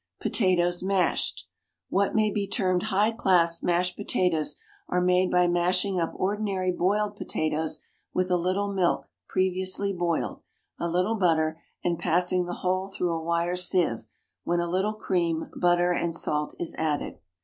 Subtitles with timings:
[0.19, 1.43] POTATOES, MASHED.
[1.89, 4.55] What may be termed high class mashed potatoes
[4.89, 10.41] are made by mashing up ordinary boiled potatoes with a little milk previously boiled,
[10.79, 14.07] a little butter, and passing the whole through a wire sieve,
[14.43, 17.19] when a little cream, butter and salt is added.